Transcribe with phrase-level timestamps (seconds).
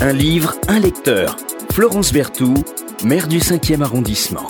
[0.00, 1.36] Un livre, un lecteur.
[1.72, 2.64] Florence Berthoud,
[3.02, 4.46] maire du 5e arrondissement.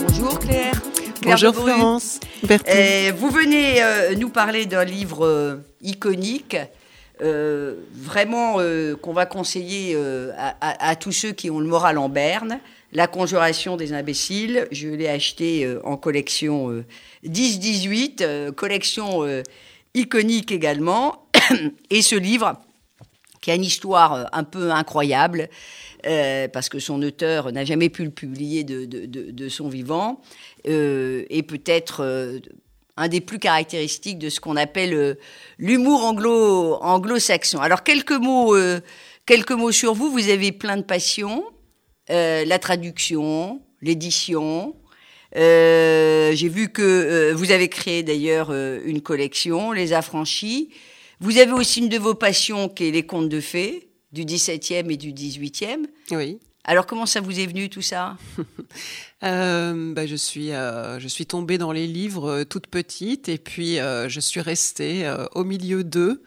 [0.00, 0.80] Bonjour Claire.
[1.20, 2.20] Bonjour Florence.
[2.50, 6.56] Euh, vous venez euh, nous parler d'un livre euh, iconique,
[7.20, 8.56] vraiment
[9.02, 9.94] qu'on va conseiller
[10.38, 12.58] à, à, tous ceux qui ont le moral en berne.
[12.94, 14.66] La conjuration des imbéciles.
[14.72, 16.82] Je l'ai acheté en collection
[17.26, 19.20] 10-18, collection
[19.94, 21.26] iconique également.
[21.90, 22.58] Et ce livre,
[23.42, 25.50] qui a une histoire un peu incroyable,
[26.06, 30.22] euh, parce que son auteur n'a jamais pu le publier de, de, son vivant,
[30.66, 32.38] euh, et peut-être euh,
[32.96, 35.14] un des plus caractéristiques de ce qu'on appelle euh,
[35.58, 37.58] l'humour anglo, anglo-saxon.
[37.58, 38.56] Alors quelques mots,
[39.26, 40.10] quelques mots sur vous.
[40.10, 41.44] Vous avez plein de passions,
[42.08, 44.76] la traduction, l'édition.
[45.34, 50.70] J'ai vu que vous avez créé d'ailleurs une collection, Les Affranchis.
[51.22, 54.90] Vous avez aussi une de vos passions qui est les contes de fées du 17e
[54.90, 55.86] et du 18e.
[56.10, 56.40] Oui.
[56.64, 58.16] Alors comment ça vous est venu tout ça?
[59.24, 63.38] Euh, bah, je suis euh, je suis tombée dans les livres euh, toute petite et
[63.38, 66.24] puis je suis restée au milieu d'eux,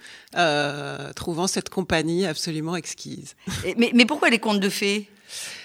[1.14, 3.36] trouvant cette compagnie absolument exquise.
[3.78, 5.10] mais, mais pourquoi les contes de fées?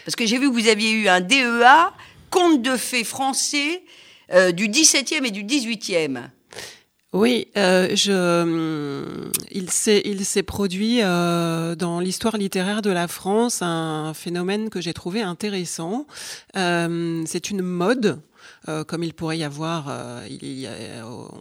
[0.05, 1.93] Parce que j'ai vu que vous aviez eu un DEA
[2.31, 3.85] contes de fées français
[4.29, 6.31] du 17e et du 18e.
[7.13, 13.09] Oui, euh, je, hum, il s'est il s'est produit euh, dans l'histoire littéraire de la
[13.09, 16.07] France un phénomène que j'ai trouvé intéressant.
[16.57, 18.21] Euh, c'est une mode.
[18.69, 20.69] Euh, comme il pourrait y avoir, euh, il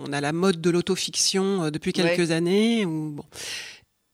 [0.05, 2.85] on a la mode de l'autofiction euh, depuis quelques années.
[2.85, 3.25] Ou, bon.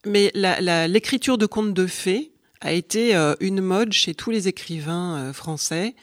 [0.05, 5.33] Mais l'écriture la, de contes de fées a été une mode chez tous les écrivains
[5.33, 5.95] français,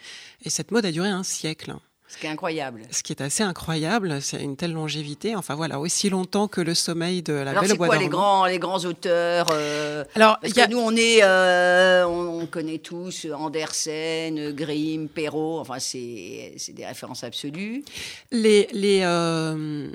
[0.44, 1.74] et cette mode a duré un siècle.
[2.12, 2.82] Ce qui est incroyable.
[2.90, 5.34] Ce qui est assez incroyable, c'est une telle longévité.
[5.34, 8.08] Enfin voilà, aussi longtemps que le sommeil de la Alors, Belle au Bois quoi les
[8.08, 13.26] grands, les grands auteurs euh, Alors, parce que nous on est, euh, on, connaît tous
[13.34, 15.60] Andersen, Grimm, Perrault.
[15.60, 17.82] Enfin c'est des références absolues.
[18.30, 19.88] Les les euh,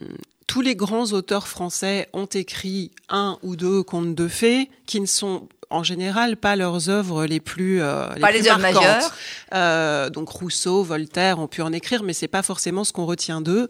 [0.48, 5.06] tous les grands auteurs français ont écrit un ou deux contes de fées qui ne
[5.06, 9.12] sont en général pas leurs œuvres les plus euh, les pas plus les œuvres majeures.
[9.54, 13.42] Euh, donc Rousseau, Voltaire ont pu en écrire, mais c'est pas forcément ce qu'on retient
[13.42, 13.68] d'eux.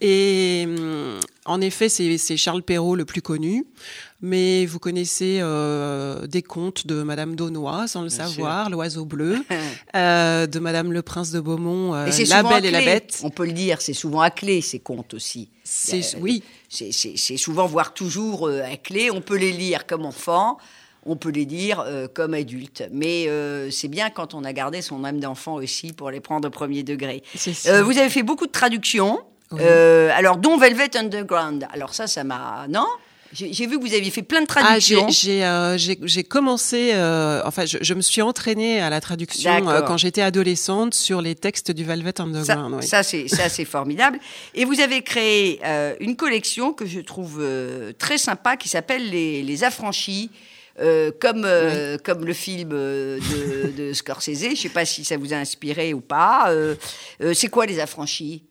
[0.00, 3.66] Et hum, en effet, c'est Charles Perrault le plus connu.
[4.24, 9.44] Mais vous connaissez euh, des contes de Madame Daunois, sans le savoir, L'Oiseau Bleu,
[9.96, 13.20] euh, de Madame Le Prince de Beaumont, euh, La Belle et la Bête.
[13.24, 15.48] On peut le dire, c'est souvent à clé ces contes aussi.
[15.64, 16.44] C'est oui.
[16.68, 19.10] C'est souvent, voire toujours à clé.
[19.10, 20.58] On peut les lire comme enfant
[21.04, 22.84] on peut les dire euh, comme adultes.
[22.92, 26.48] Mais euh, c'est bien quand on a gardé son âme d'enfant aussi pour les prendre
[26.48, 27.22] au premier degré.
[27.66, 29.20] Euh, vous avez fait beaucoup de traductions.
[29.58, 31.66] alors, dont Velvet Underground.
[31.72, 32.66] Alors ça, ça m'a...
[32.68, 32.86] Non?
[33.34, 35.06] J'ai vu que vous aviez fait plein de ah, traductions.
[35.42, 36.92] Ah, j'ai commencé,
[37.46, 41.70] enfin, je, je, me suis entraînée à la traduction quand j'étais adolescente sur les textes
[41.70, 42.82] du Velvet Underground.
[42.82, 43.28] Ça, oui.
[43.30, 44.18] ça c'est formidable.
[44.54, 45.60] Et vous avez créé
[46.00, 47.42] une collection que je trouve
[47.98, 50.30] très sympa qui s'appelle les, les Affranchis.
[50.80, 54.40] Euh, comme, euh, comme le film euh, de, de Scorsese.
[54.40, 56.52] Je ne sais pas si ça vous a inspiré ou pas.
[57.34, 58.42] c'est quoi les affranchis?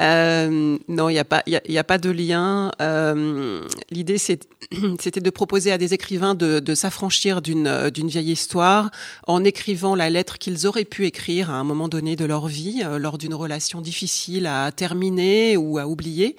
[0.00, 2.70] Euh, non, il n'y a pas, y, a, pas de lien.
[2.82, 8.90] Euh, L'idée, c'était de proposer à des écrivains de, de s'affranchir d'une d'une vieille histoire
[9.26, 12.82] en écrivant la lettre qu'ils auraient pu écrire à un moment donné de leur vie,
[12.84, 16.36] euh, lors d'une relation difficile à terminer ou à oublier,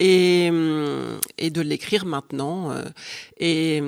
[0.00, 0.50] et,
[1.38, 2.82] et de l'écrire maintenant, euh,
[3.38, 3.82] et,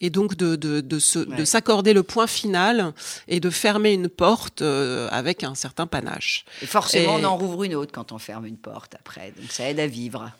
[0.00, 2.94] et donc de, de, de, de s'accorder le point final
[3.28, 6.44] et de fermer une porte euh, avec un certain panache.
[6.62, 9.68] Et forcément, on en rouvre une autre quand on ferme une porte après, donc ça
[9.68, 10.30] aide à vivre.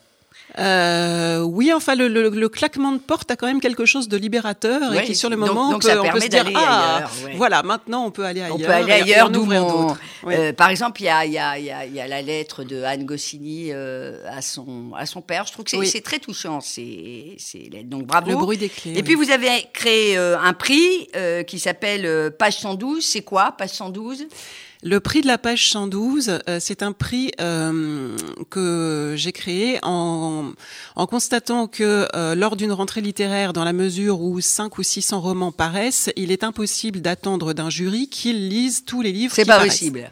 [0.58, 4.16] Euh, oui, enfin, le, le, le, claquement de porte a quand même quelque chose de
[4.16, 7.10] libérateur et qui, sur le moment, donc, on, peut, on peut se dire ah, ailleurs,
[7.36, 8.56] voilà, maintenant on peut aller ailleurs.
[8.56, 9.98] On peut aller ailleurs, d'ouvrir d'autres.
[10.26, 12.82] Euh, par exemple, il y a, y, a, y, a, y a, la lettre de
[12.82, 15.46] Anne Goscinny euh, à son à son père.
[15.46, 16.60] Je trouve que c'est très touchant.
[16.60, 17.36] C'est
[17.84, 18.30] donc bravo.
[18.30, 18.94] Le bruit des clés.
[18.96, 23.04] Et puis vous avez créé euh, un prix euh, qui s'appelle euh, Page 112.
[23.04, 24.26] C'est quoi, Page 112
[24.82, 28.16] le prix de la page 112, euh, c'est un prix euh,
[28.48, 30.52] que j'ai créé en,
[30.96, 35.20] en, constatant que euh, lors d'une rentrée littéraire, dans la mesure où 5 ou 600
[35.20, 39.34] romans paraissent, il est impossible d'attendre d'un jury qu'il lise tous les livres.
[39.34, 40.10] C'est pas possible.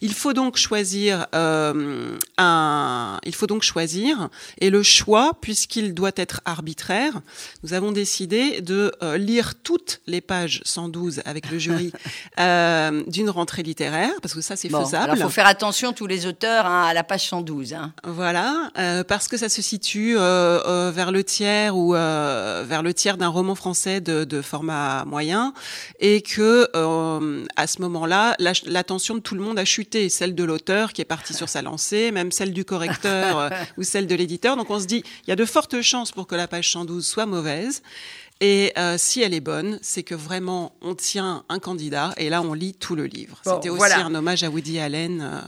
[0.00, 3.20] Il faut donc choisir un.
[3.24, 4.30] Il faut donc choisir
[4.60, 7.20] et le choix, puisqu'il doit être arbitraire,
[7.62, 11.92] nous avons décidé de lire toutes les pages 112 avec le jury
[12.36, 15.10] d'une rentrée littéraire parce que ça c'est Bon, faisable.
[15.12, 17.74] alors faut faire attention tous les auteurs hein, à la page 112.
[17.74, 17.92] Hein.
[18.04, 22.92] Voilà, euh, parce que ça se situe euh, euh, vers le tiers ou vers le
[22.94, 25.52] tiers d'un roman français de, de format moyen,
[26.00, 26.68] et que
[27.56, 31.00] à ce moment-là, la- l'attention de tout le monde a chuté, celle de l'auteur qui
[31.02, 34.56] est parti sur sa lancée, même celle du correcteur ou celle de l'éditeur.
[34.56, 37.06] Donc on se dit, il y a de fortes chances pour que la page 112
[37.06, 37.82] soit mauvaise.
[38.40, 42.40] Et euh, si elle est bonne, c'est que vraiment on tient un candidat et là
[42.40, 43.40] on lit tout le livre.
[43.44, 44.04] Bon, C'était aussi voilà.
[44.04, 45.20] un hommage à Woody Allen.
[45.20, 45.40] euh,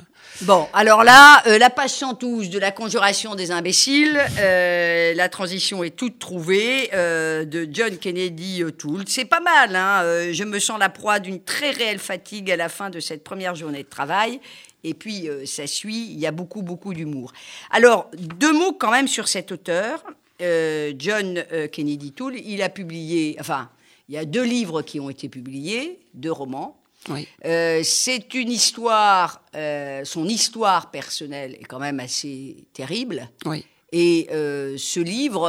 [0.42, 5.84] Bon, alors là, euh, la page 112 de la conjuration des imbéciles, euh, la transition
[5.84, 9.04] est toute trouvée euh, de John Kennedy O'Toole.
[9.06, 12.56] C'est pas mal, hein, euh, je me sens la proie d'une très réelle fatigue à
[12.56, 14.40] la fin de cette première journée de travail.
[14.82, 17.32] Et puis, euh, ça suit, il y a beaucoup, beaucoup d'humour.
[17.70, 20.02] Alors, deux mots quand même sur cet auteur,
[20.40, 22.36] euh, John euh, Kennedy Toole.
[22.36, 23.70] Il a publié, enfin,
[24.08, 26.80] il y a deux livres qui ont été publiés, deux romans.
[27.08, 27.26] oui.
[27.44, 33.28] Euh, c'est une histoire, euh, son histoire personnelle est quand même assez terrible.
[33.46, 33.64] Oui.
[33.92, 35.48] Et ce livre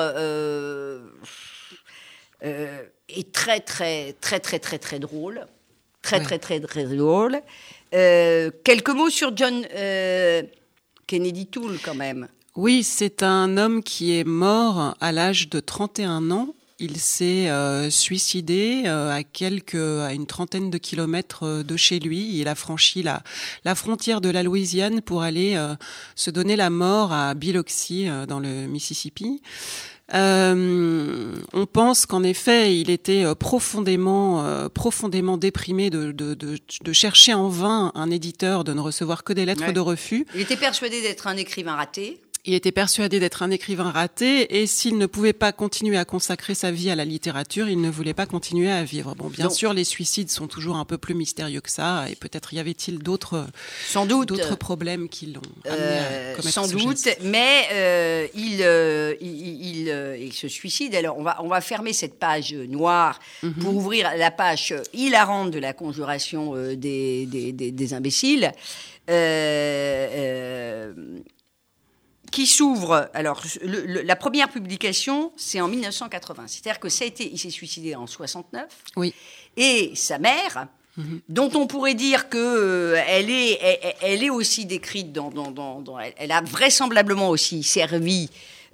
[2.41, 5.45] est très, très, très, très, très, très drôle.
[6.01, 7.39] Très, très, très, très drôle.
[7.91, 9.63] Quelques mots sur John
[11.05, 12.29] Kennedy Toole, quand même.
[12.55, 16.53] Oui, c'est un homme qui est mort à l'âge de 31 ans.
[16.79, 21.99] Il s'est euh, suicidé euh, à quelques, à une trentaine de kilomètres euh, de chez
[21.99, 22.37] lui.
[22.39, 23.21] Il a franchi la,
[23.65, 25.75] la frontière de la Louisiane pour aller euh,
[26.15, 29.41] se donner la mort à Biloxi euh, dans le Mississippi.
[30.13, 36.57] Euh, on pense qu'en effet, il était euh, profondément, euh, profondément déprimé de, de, de,
[36.83, 39.71] de chercher en vain un éditeur, de ne recevoir que des lettres Ouais.
[39.73, 40.25] de refus.
[40.35, 42.19] Il était persuadé d'être un écrivain raté.
[42.43, 46.55] Il était persuadé d'être un écrivain raté et s'il ne pouvait pas continuer à consacrer
[46.55, 49.13] sa vie à la littérature, il ne voulait pas continuer à vivre.
[49.13, 52.51] Bon, bien sûr, les suicides sont toujours un peu plus mystérieux que ça et peut-être
[52.55, 53.45] y avait-il d'autres
[53.87, 54.29] Sans doute.
[54.29, 57.19] d'autres problèmes qui l'ont amené Euh, à commettre sans ce doute, geste.
[57.21, 59.27] mais euh, il, euh, il,
[59.81, 60.95] il, euh, il se suicide.
[60.95, 63.53] Alors, on va, on va fermer cette page noire Mhm.
[63.53, 68.51] pour ouvrir la page hilarante de la conjuration euh, des, des, des- des imbéciles.
[72.31, 73.09] Qui s'ouvre.
[73.13, 76.47] Alors, le- le- la première publication, c'est en 1980.
[76.47, 78.63] C'est-à-dire que ça a été, il s'est suicidé en 69.
[78.95, 79.13] Oui.
[79.57, 80.67] Et sa mère,
[81.29, 85.51] dont on pourrait dire que euh, elle est, elle, elle est aussi décrite dans, dans,
[85.51, 88.29] dans- dans- elle, a vraisemblablement aussi servi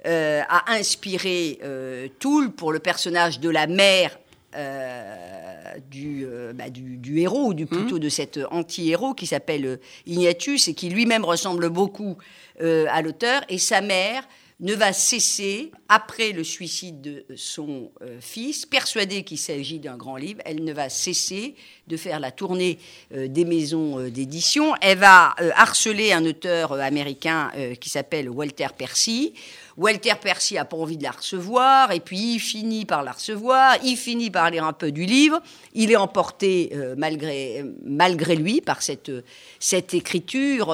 [0.06, 4.16] euh, à inspirer euh, Toole pour le personnage de la mère.
[4.54, 9.66] Euh, du, euh, bah, du, du héros, ou du plutôt de cet anti-héros qui s'appelle
[9.66, 12.16] euh, Ignatius et qui lui-même ressemble beaucoup
[12.60, 13.42] euh, à l'auteur.
[13.48, 14.26] Et sa mère
[14.60, 20.16] ne va cesser, après le suicide de son euh, fils, persuadée qu'il s'agit d'un grand
[20.16, 21.54] livre, elle ne va cesser
[21.88, 22.78] de faire la tournée
[23.14, 24.74] euh, des maisons euh, d'édition.
[24.80, 27.50] Elle va euh, harceler un auteur américain
[27.80, 29.32] qui s'appelle Walter Percy.
[29.76, 33.76] Walter Percy n'a pas envie de la recevoir, et puis il finit par la recevoir,
[33.84, 35.40] il finit par lire un peu du livre,
[35.72, 39.12] il est emporté malgré, malgré lui par cette,
[39.60, 40.72] cette écriture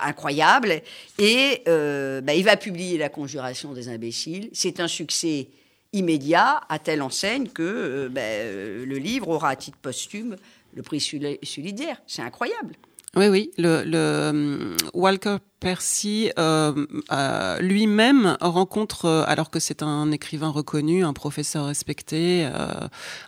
[0.00, 0.82] incroyable,
[1.18, 4.50] et bah, il va publier La Conjuration des imbéciles.
[4.52, 5.48] C'est un succès
[5.96, 10.36] immédiat, à telle enseigne que euh, bah, euh, le livre aura à titre posthume
[10.74, 11.94] le prix Sul- Sullier.
[12.06, 12.74] C'est incroyable.
[13.16, 13.50] Oui, oui.
[13.56, 20.48] Le, le hum, Walker Percy euh, euh, lui-même rencontre, euh, alors que c'est un écrivain
[20.48, 22.48] reconnu, un professeur respecté,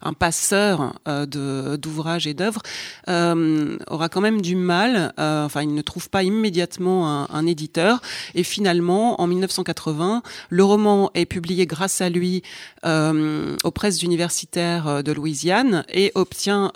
[0.03, 2.63] un passeur de d'ouvrages et d'œuvres,
[3.09, 5.13] aura quand même du mal.
[5.19, 8.01] enfin, il ne trouve pas immédiatement un, un éditeur.
[8.37, 12.43] Et finalement, en 1980, le roman est publié grâce à lui
[12.85, 16.71] aux presses universitaires de Louisiane et obtient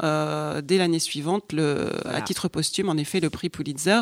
[0.64, 2.18] dès l'année suivante, le, Voilà.
[2.18, 4.00] à titre posthume, en effet, le prix Pulitzer.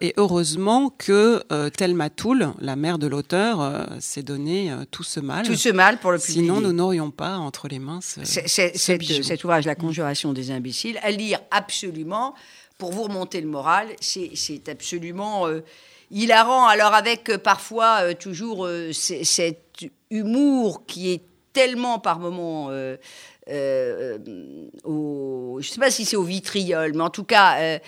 [0.00, 0.57] Et heureusement
[0.96, 5.46] que euh, Thelma Toole, la mère de l'auteur, euh, s'est donné euh, tout ce mal.
[5.46, 6.42] Tout ce mal pour le publier.
[6.42, 11.10] Sinon, nous n'aurions pas entre les mains ce, cet ouvrage, La Conjuration des imbéciles, à
[11.10, 12.34] lire absolument
[12.76, 13.88] pour vous remonter le moral.
[14.00, 15.60] C'est absolument euh,
[16.10, 16.66] hilarant.
[16.66, 21.22] Alors avec parfois toujours cet humour qui est
[21.52, 22.70] tellement par moments...
[23.50, 24.18] euh,
[24.84, 27.78] au, je ne sais pas si c'est au vitriol, mais en tout cas, euh,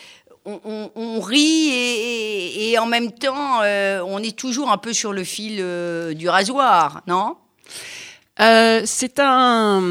[0.64, 5.59] on, rit et, en même temps, euh, on est toujours un peu sur le fil
[5.61, 7.37] euh, du rasoir, non?
[8.40, 9.83] Euh, c'est un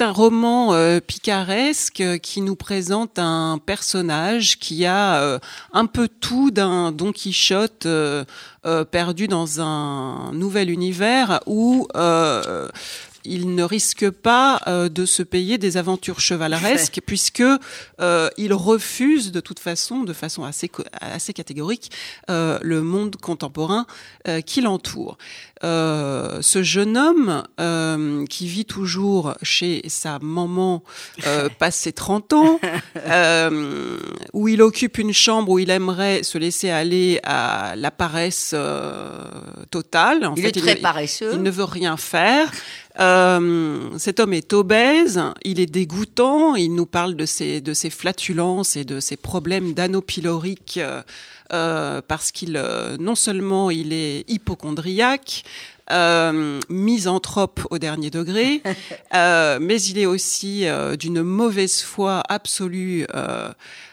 [0.00, 0.74] un roman
[1.06, 5.38] picaresque qui nous présente un personnage qui a
[5.72, 7.86] un peu tout d'un Don Quichotte
[8.90, 11.86] perdu dans un nouvel univers où
[13.24, 17.44] il ne risque pas de se payer des aventures chevaleresques puisque
[18.36, 21.90] il refuse de toute façon, de façon assez assez catégorique,
[22.28, 23.86] le monde contemporain
[24.46, 25.18] qui l'entoure.
[25.62, 30.82] ce jeune homme qui vit toujours chez sa maman
[31.58, 32.60] passé 30 ans,
[34.32, 38.54] où il occupe une chambre où il aimerait se laisser aller à la paresse
[39.70, 40.26] totale.
[40.26, 41.30] En il est très paresseux.
[41.32, 42.50] Il ne veut rien faire.
[43.00, 47.90] Euh, cet homme est obèse, il est dégoûtant, il nous parle de ses, de ses
[47.90, 51.02] flatulences et de ses problèmes d'anneau pylorique euh,
[51.52, 55.44] euh, parce qu'il, euh, non seulement il est hypochondriaque,
[55.90, 58.62] euh, misanthrope au dernier degré,
[59.14, 63.06] euh, mais il est aussi euh, d'une mauvaise foi absolue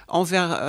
[0.09, 0.59] envers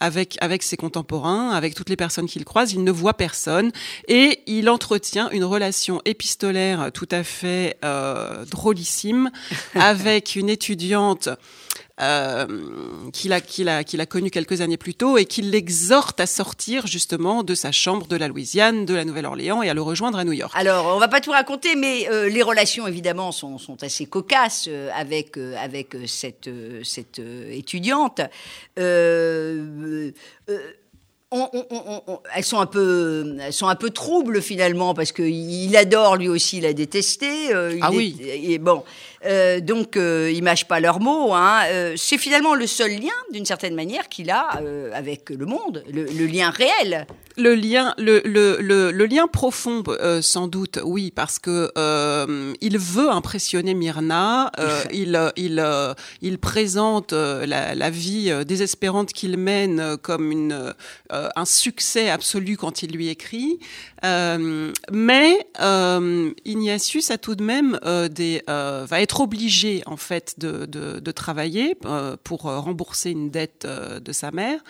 [0.00, 2.72] avec avec ses contemporains, avec toutes les personnes qu'il croise.
[2.72, 3.72] Il ne voit personne
[4.08, 7.78] et il entretient une relation épistolaire tout à fait
[8.50, 9.30] drôlissime
[9.74, 11.28] avec une étudiante
[12.00, 12.46] euh,
[13.12, 16.26] qu'il a, qu'il a, qu'il a connu quelques années plus tôt et qui l'exhorte à
[16.26, 20.18] sortir justement de sa chambre de la Louisiane, de la Nouvelle-Orléans et à le rejoindre
[20.18, 20.52] à New York.
[20.56, 24.66] Alors, on va pas tout raconter, mais euh, les relations évidemment sont, sont assez cocasses
[24.68, 25.36] euh, avec,
[26.06, 26.50] cette,
[26.82, 28.20] cette étudiante.
[31.32, 36.60] Elles sont un peu, elles sont un peu troubles finalement parce qu'il adore lui aussi
[36.60, 37.54] la détester.
[37.54, 38.16] Euh, ah oui.
[38.20, 38.82] Et bon,
[39.26, 41.34] euh, donc euh, ils mâchent pas leurs mots.
[41.34, 41.62] Hein.
[41.68, 45.84] Euh, c'est finalement le seul lien, d'une certaine manière, qu'il a euh, avec le monde,
[45.92, 47.06] le, le, lien réel.
[47.36, 49.82] Le lien, le, le, le lien profond,
[50.22, 51.70] sans doute, oui, parce que
[52.60, 54.50] il veut impressionner Myrna.
[54.92, 55.64] il, il,
[56.22, 60.74] il présente la, la vie désespérante qu'il mène comme une
[61.10, 63.58] un succès absolu quand il lui écrit.
[64.02, 65.46] Mais
[66.44, 67.78] Ignatius a tout de même
[68.10, 71.76] des, va être obligé en fait de, de, travailler
[72.22, 74.60] pour rembourser une dette de sa mère.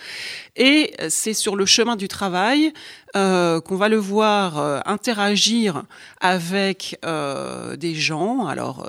[0.55, 2.73] Et c'est sur le chemin du travail
[3.17, 5.83] euh, qu'on va le voir euh, interagir
[6.21, 8.47] avec euh, des gens.
[8.47, 8.87] Alors,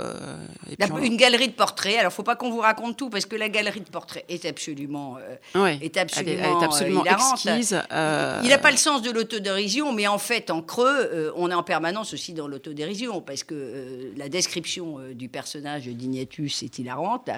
[1.03, 1.97] une galerie de portraits.
[1.99, 5.17] Alors, faut pas qu'on vous raconte tout parce que la galerie de portraits est absolument,
[5.57, 7.83] est absolument, est absolument exquise.
[7.91, 11.65] Il n'a pas le sens de l'autodérision, mais en fait, en creux, on est en
[11.65, 17.29] permanence aussi dans l'autodérision parce que la description du personnage d'Ignatius est hilarante.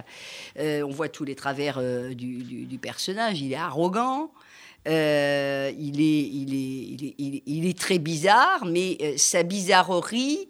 [0.59, 3.41] on voit tous les travers du, du, du personnage.
[3.41, 4.31] Il est arrogant.
[4.87, 10.49] Euh, il, est, il, est, il, est, très bizarre, mais euh, sa bizarrerie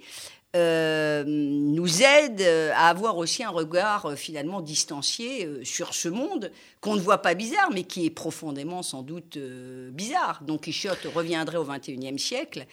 [0.57, 2.43] euh, nous aide
[2.75, 6.51] à avoir aussi un regard finalement distancié sur ce monde
[6.81, 9.39] qu'on ne voit pas bizarre, mais qui est profondément sans doute
[9.93, 10.41] bizarre.
[10.45, 12.67] Don Quichotte reviendrait au XXIe siècle.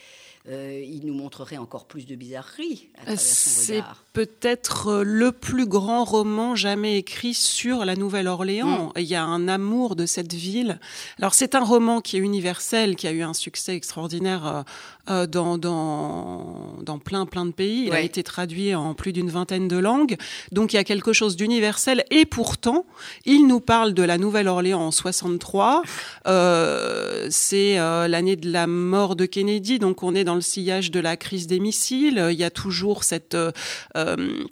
[0.48, 5.66] Il nous montrerait encore plus de bizarreries à travers son regard peut-être euh, le plus
[5.66, 8.88] grand roman jamais écrit sur la Nouvelle-Orléans.
[8.88, 9.00] Mm.
[9.00, 10.80] Il y a un amour de cette ville.
[11.18, 14.64] Alors c'est un roman qui est universel, qui a eu un succès extraordinaire euh,
[15.10, 17.86] euh dans, dans, dans plein plein de pays.
[17.88, 20.18] Il a été traduit en plus d'une vingtaine de langues.
[20.52, 22.04] Donc il y a quelque chose d'universel.
[22.12, 22.86] Et pourtant,
[23.26, 25.84] il nous parle de la Nouvelle-Orléans en 63.
[26.28, 29.80] Euh, c'est euh, l'année de la mort de Kennedy.
[29.80, 32.28] Donc on est dans le sillage de la crise des missiles.
[32.32, 34.46] Il y a toujours cette euh,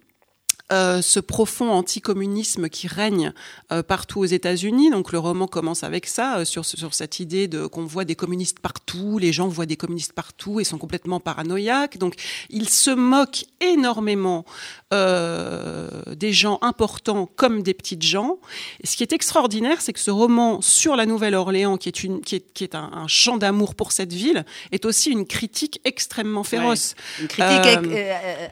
[0.72, 3.34] euh, ce profond anticommunisme qui règne
[3.72, 4.92] euh, partout aux États-Unis.
[4.92, 8.60] Donc le roman commence avec ça, sur, sur cette idée de qu'on voit des communistes
[8.60, 11.98] partout, les gens voient des communistes partout et sont complètement paranoïaques.
[11.98, 12.14] Donc
[12.50, 14.46] il se moque énormément
[14.92, 18.38] des gens importants comme des petites gens.
[18.82, 22.22] Et ce qui est extraordinaire, c'est que ce roman sur la Nouvelle-Orléans, qui est, une,
[22.22, 25.82] qui est, qui est un, un chant d'amour pour cette ville, est aussi une critique
[25.84, 26.96] extrêmement féroce.
[27.20, 27.80] Une critique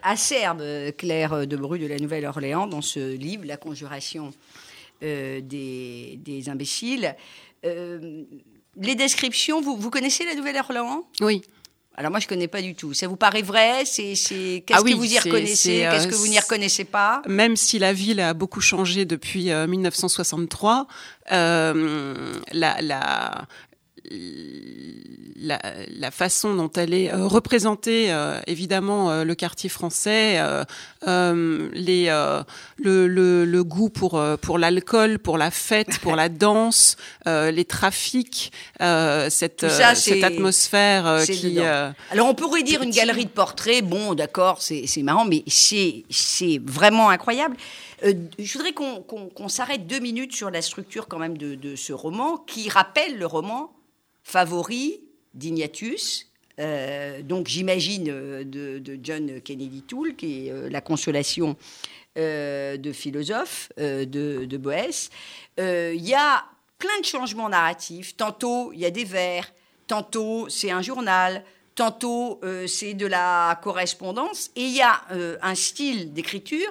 [0.04, 0.64] acerbe,
[0.98, 2.07] Claire de Bru de la Nouvelle-Orléans
[2.68, 4.34] dans ce livre, La conjuration
[5.04, 7.16] euh, des, des, imbéciles.
[7.66, 8.24] Euh,
[8.80, 11.08] les descriptions, vous, vous connaissez la Nouvelle-Orléans?
[11.22, 11.44] Oui.
[12.00, 12.94] Alors moi je connais pas du tout.
[12.94, 13.84] Ça vous paraît vrai?
[13.86, 15.88] C'est qu'est-ce ah que vous y reconnaissez?
[15.90, 17.24] Qu'est-ce que vous n'y reconnaissez pas?
[17.28, 20.86] Même si la ville a beaucoup changé depuis 1963,
[21.32, 23.48] euh, la, la,
[25.40, 25.60] la,
[25.96, 30.42] la, façon dont elle est euh, représentée, euh, évidemment, euh, le quartier français,
[31.06, 37.66] les, le, le, le, goût pour, pour l'alcool, pour la fête, pour la danse, les
[37.66, 41.60] trafics, cette, cette atmosphère qui...
[42.12, 47.10] Alors on pourrait dire une galerie de portraits, bon d'accord, c'est marrant, mais c'est vraiment
[47.10, 47.56] incroyable.
[48.04, 52.38] je voudrais qu'on s'arrête deux minutes sur la structure quand même de, de ce roman,
[52.38, 53.72] qui rappelle le roman
[54.28, 55.00] favori
[55.34, 56.28] d'Ignatius,
[57.24, 61.56] donc j'imagine de, de, John Kennedy Toole, qui est la consolation
[62.16, 64.04] de philosophe de,
[64.46, 65.12] de Boès.
[65.60, 66.44] Il y a
[66.78, 68.16] plein de changements narratifs.
[68.16, 69.52] Tantôt, il y a des vers,
[69.88, 71.44] tantôt, c'est un journal,
[71.76, 74.52] tantôt, euh, c'est de la correspondance.
[74.56, 76.70] Et il y a euh, un style d'écriture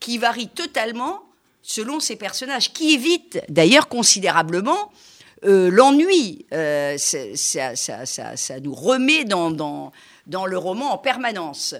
[0.00, 1.22] qui varie totalement
[1.62, 4.92] selon ces personnages, qui évite d'ailleurs considérablement
[5.44, 6.46] euh, l'ennui.
[6.50, 9.92] Ça, ça, nous remet dans, dans,
[10.26, 11.74] dans le roman en permanence.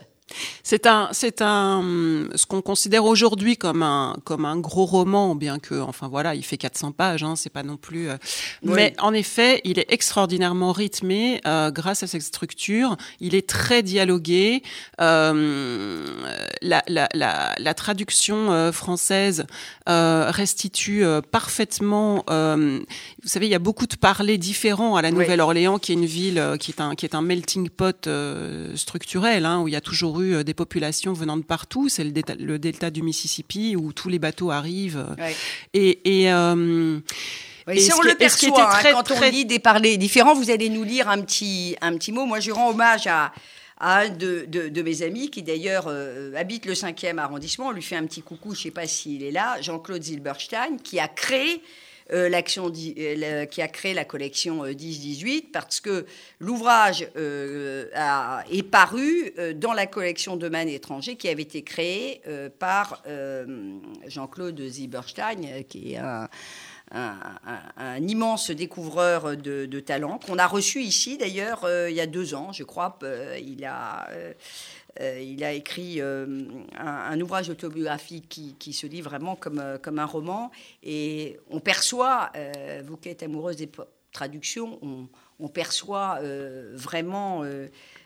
[0.62, 5.58] C'est un, c'est un, ce qu'on considère aujourd'hui comme un, comme un gros roman, bien
[5.58, 8.10] que, enfin voilà, il fait 400 pages, hein, c'est pas non plus.
[8.10, 8.16] Euh,
[8.62, 12.96] mais en effet, il est extraordinairement rythmé euh, grâce à cette structure.
[13.20, 14.62] Il est très dialogué.
[15.00, 16.04] Euh,
[16.60, 19.46] la, la, la, la, traduction française
[19.86, 22.24] restitue parfaitement.
[22.28, 26.04] vous savez, il y a beaucoup de parlers différents à la Nouvelle-Orléans, qui est une
[26.04, 28.08] ville qui est un, qui est un melting pot
[28.74, 31.88] structurel, hein, où il y a toujours euh, des populations venant de partout.
[31.88, 35.06] C'est le, delta, du Mississippi où tous les bateaux arrivent.
[35.74, 37.00] Et, et euh,
[37.76, 41.08] si on le perçoit, hein, quand on lit des parlers différents, vous allez nous lire
[41.08, 42.24] un petit, un petit mot.
[42.24, 43.32] Moi, je rends hommage à,
[43.80, 47.66] un de, mes amis qui d'ailleurs euh, habite le 5e arrondissement.
[47.66, 50.78] On lui fait un petit coucou, je ne sais pas s'il est là, Jean-Claude Zilberstein,
[50.82, 51.62] qui a créé
[52.10, 56.06] euh, l'action euh, qui a créé la collection 10-18 euh, parce que
[56.40, 62.22] l'ouvrage est paru dans la collection de Man étranger qui avait été créée
[62.58, 63.02] par
[64.06, 66.28] Jean-Claude Zieberstein, qui est un,
[67.98, 72.52] immense découvreur de, de talent qu'on a reçu ici d'ailleurs il y a deux ans,
[72.52, 72.98] je crois.
[73.38, 74.08] il a
[75.00, 76.44] il a écrit euh,
[76.76, 80.50] un, ouvrage autobiographique qui, se lit vraiment comme, euh, comme un roman.
[80.82, 82.32] Et on perçoit,
[82.84, 83.70] vous qui êtes amoureuse des
[84.12, 86.20] traductions, on, perçoit
[86.72, 87.44] vraiment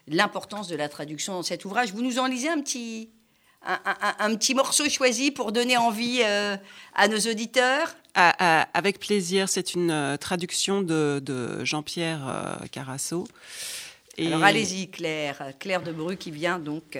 [0.06, 1.92] l'importance de la traduction dans cet ouvrage.
[1.92, 3.10] Vous nous en lisez un petit,
[3.64, 7.96] un, petit morceau choisi pour donner envie à nos auditeurs?
[8.14, 13.26] Avec plaisir, c'est une traduction de, de Jean-Pierre Carasso.
[14.19, 16.99] Alors allez-y, Claire, Claire de Bru qui vient donc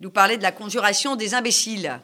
[0.00, 2.00] nous parler de la conjuration des imbéciles.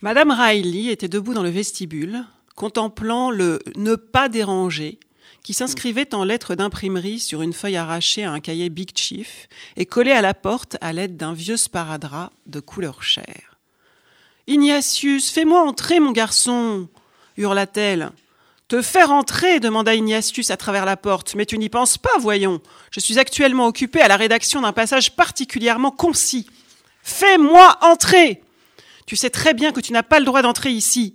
[0.00, 2.24] Madame Riley était debout dans le vestibule,
[2.56, 4.98] contemplant le ne pas déranger
[5.42, 9.84] qui s'inscrivait en lettres d'imprimerie sur une feuille arrachée à un cahier Big Chief et
[9.84, 13.58] collé à la porte à l'aide d'un vieux sparadrap de couleur chair.
[14.46, 16.88] Ignatius, fais-moi entrer, mon garçon
[17.36, 18.10] hurla-t-elle.
[18.68, 21.34] Te faire entrer demanda Ignatius à travers la porte.
[21.34, 22.62] Mais tu n'y penses pas, voyons.
[22.90, 26.46] Je suis actuellement occupé à la rédaction d'un passage particulièrement concis.
[27.02, 28.42] Fais-moi entrer
[29.06, 31.14] Tu sais très bien que tu n'as pas le droit d'entrer ici.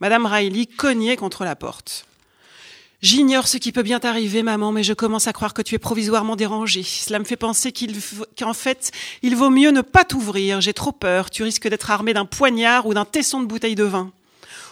[0.00, 2.04] Madame Riley cognait contre la porte.
[3.00, 5.78] J'ignore ce qui peut bien t'arriver, maman, mais je commence à croire que tu es
[5.78, 6.82] provisoirement dérangée.
[6.82, 7.72] Cela me fait penser
[8.36, 8.90] qu'en fait,
[9.22, 10.60] il vaut mieux ne pas t'ouvrir.
[10.60, 11.30] J'ai trop peur.
[11.30, 14.12] Tu risques d'être armé d'un poignard ou d'un tesson de bouteille de vin.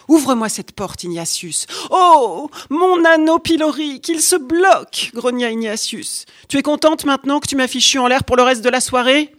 [0.07, 1.65] Ouvre-moi cette porte, Ignatius.
[1.89, 6.25] Oh, mon anneau pilori, qu'il se bloque, grogna Ignatius.
[6.47, 8.81] Tu es contente maintenant que tu m'as fichu en l'air pour le reste de la
[8.81, 9.33] soirée?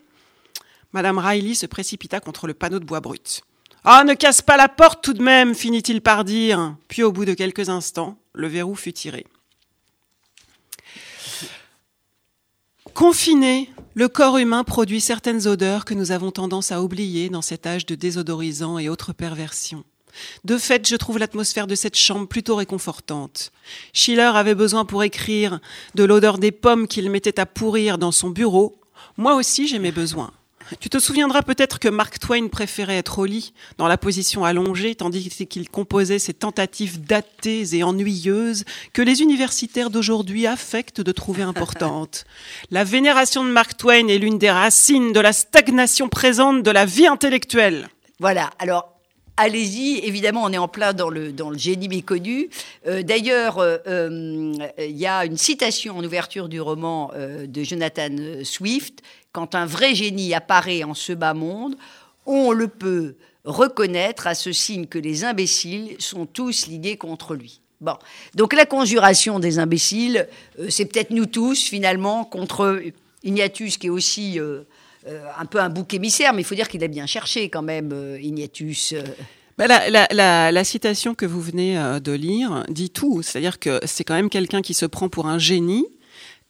[0.93, 3.43] Madame Riley se précipita contre le panneau de bois brut.
[3.85, 6.75] Ah, ne casse pas la porte tout de même, finit-il par dire.
[6.89, 9.27] Puis au bout de quelques instants, le verrou fut tiré.
[12.95, 17.67] Confiné, le corps humain produit certaines odeurs que nous avons tendance à oublier dans cet
[17.67, 19.85] âge de désodorisants et autres perversions.
[20.45, 23.53] De fait, je trouve l'atmosphère de cette chambre plutôt réconfortante.
[23.93, 25.61] Schiller avait besoin pour écrire
[25.95, 28.79] de l'odeur des pommes qu'il mettait à pourrir dans son bureau.
[29.17, 30.33] Moi aussi, j'ai mes besoins.
[30.81, 34.97] Tu te souviendras peut-être que Mark Twain préférait être au lit, dans la position allongée,
[34.97, 41.43] tandis qu'il composait ces tentatives datées et ennuyeuses que les universitaires d'aujourd'hui affectent de trouver
[41.45, 42.25] importantes.
[42.71, 46.85] La vénération de Mark Twain est l'une des racines de la stagnation présente de la
[46.85, 47.89] vie intellectuelle.
[48.19, 48.96] Voilà, alors
[49.37, 49.99] allez-y.
[50.05, 52.49] Évidemment, on est en plein dans le, dans le génie méconnu.
[52.87, 58.15] Euh, d'ailleurs, euh, euh, il y a une citation en ouverture du roman de Jonathan
[58.45, 59.03] Swift.
[59.33, 61.77] Quand un vrai génie apparaît en ce bas monde,
[62.25, 67.61] on le peut reconnaître à ce signe que les imbéciles sont tous ligués contre lui.
[67.81, 67.97] Bon,
[68.35, 70.27] donc la conjuration des imbéciles,
[70.71, 72.83] c'est peut-être nous tous finalement contre
[73.23, 74.41] Ignatius qui est aussi
[75.39, 77.91] un peu un bouc émissaire, mais il faut dire qu'il a bien cherché quand même,
[77.93, 78.93] euh, Ignatius.
[78.93, 79.03] Euh.
[79.59, 84.29] Bah, la, citation que vous venez de lire dit tout, c'est-à-dire que c'est quand même
[84.29, 85.87] quelqu'un qui se prend pour un génie.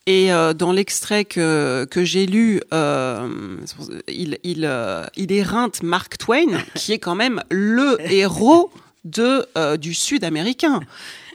[0.09, 6.99] Et dans l'extrait que, que j'ai lu, il, il, il éreinte Mark Twain, qui est
[6.99, 8.73] quand même le héros
[9.05, 10.81] de, du Sud américain.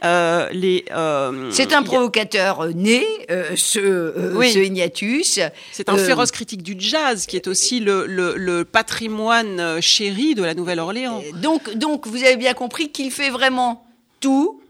[0.02, 0.84] Les,
[1.50, 3.04] c'est un provocateur né,
[3.56, 4.52] ce, oui.
[4.52, 5.40] ce Ignatius.
[5.72, 10.42] C'est un féroce critique du jazz qui est aussi le, le, le patrimoine chéri de
[10.42, 11.22] la Nouvelle-Orléans.
[11.34, 13.84] Donc, donc, vous avez bien compris qu'il fait vraiment
[14.20, 14.61] tout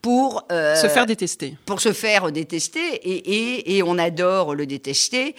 [0.00, 1.56] pour se faire détester.
[1.66, 5.34] Pour se faire détester, et, et, et on adore le détester.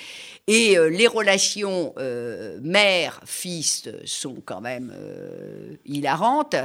[0.49, 6.55] Et euh, les relations euh, mère-fils sont quand même euh, hilarantes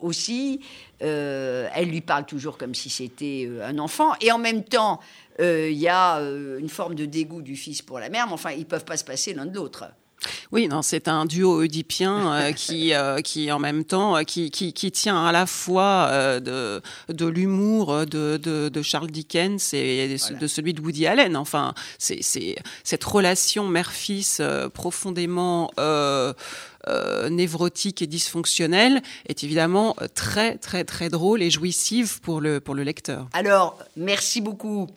[0.00, 0.60] aussi.
[1.00, 4.14] elle lui parle toujours comme si c'était un enfant.
[4.22, 5.00] Et en même temps,
[5.38, 8.60] il y a une forme de dégoût du fils pour la mère, mais enfin, ils
[8.60, 9.84] ne peuvent pas se passer l'un de l'autre.
[10.50, 14.50] Oui, non, c'est un duo oedipien euh, qui, euh, qui en même temps, euh, qui,
[14.50, 20.16] qui, qui, tient à la fois de, de l'humour de, de, de, Charles Dickens et
[20.40, 21.36] de celui de Woody Allen.
[21.36, 22.20] Enfin, c'est
[22.82, 24.40] cette relation mère-fils
[24.72, 25.70] profondément
[27.30, 32.82] névrotique et dysfonctionnelle est évidemment très très très drôle et jouissive pour le pour le
[32.82, 33.28] lecteur.
[33.34, 34.88] Alors, merci beaucoup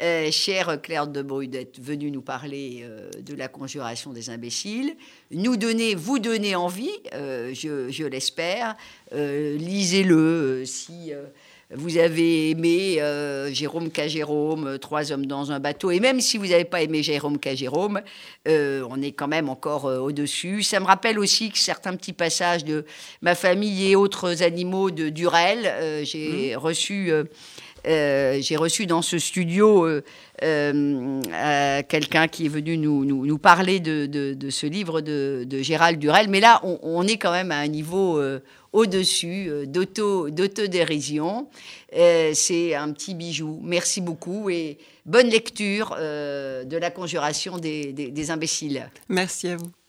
[0.00, 4.96] euh, chère Claire de Bruy, d'être venue nous parler euh, de la conjuration des imbéciles,
[5.30, 8.74] nous donner, vous donner envie, euh, je, l'espère.
[9.12, 11.12] Lisez-le si
[11.70, 12.98] vous avez aimé
[13.52, 14.08] Jérôme K.
[14.08, 17.54] Jérôme, Trois hommes dans un bateau, et même si vous n'avez pas aimé Jérôme K.
[17.54, 18.02] Jérôme,
[18.46, 20.64] on est quand même encore au-dessus.
[20.64, 22.84] Ça me rappelle aussi que certains petits passages de
[23.22, 26.02] ma famille et autres animaux de Durel.
[26.04, 26.58] J'ai mmh.
[26.58, 27.12] reçu
[27.86, 30.02] euh, j'ai reçu dans ce studio euh,
[30.42, 36.28] euh, quelqu'un qui est venu nous, nous, parler de, de, ce livre de, Gérald Durel.
[36.28, 38.20] Mais là, on, est quand même à un niveau
[38.72, 41.48] au-dessus d'autodérision.
[41.92, 43.60] C'est un petit bijou.
[43.62, 48.88] Merci beaucoup et bonne lecture de la conjuration des, des imbéciles.
[49.08, 49.83] Merci à vous.